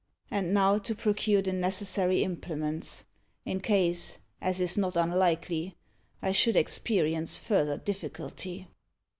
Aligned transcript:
And 0.31 0.51
now 0.51 0.79
to 0.79 0.95
procure 0.95 1.43
the 1.43 1.53
necessary 1.53 2.23
implements, 2.23 3.05
in 3.45 3.59
case, 3.59 4.17
as 4.41 4.59
is 4.59 4.75
not 4.75 4.95
unlikely, 4.95 5.75
I 6.23 6.31
should 6.31 6.55
experience 6.55 7.37
further 7.37 7.77
difficulty." 7.77 8.67